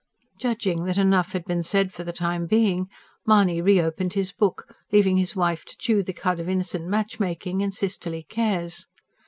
Judging 0.39 0.85
that 0.85 0.97
enough 0.97 1.33
had 1.33 1.45
been 1.45 1.61
said 1.61 1.93
for 1.93 2.03
the 2.03 2.11
time 2.11 2.47
being, 2.47 2.87
Mahony 3.27 3.61
re 3.61 3.79
opened 3.79 4.13
his 4.13 4.31
book, 4.31 4.73
leaving 4.91 5.17
his 5.17 5.35
wife 5.35 5.63
to 5.65 5.77
chew 5.77 6.01
the 6.01 6.11
cud 6.11 6.39
of 6.39 6.49
innocent 6.49 6.87
matchmaking 6.87 7.61
and 7.61 7.75
sisterly 7.75 8.23
cares. 8.23 8.87